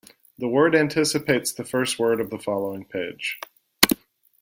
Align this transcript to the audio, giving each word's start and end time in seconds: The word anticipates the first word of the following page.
The 0.39 0.47
word 0.47 0.73
anticipates 0.73 1.51
the 1.51 1.63
first 1.63 1.99
word 1.99 2.19
of 2.19 2.31
the 2.31 2.39
following 2.39 2.85
page. 2.85 3.39